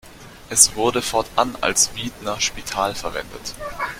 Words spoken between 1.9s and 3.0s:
Wiedner Spital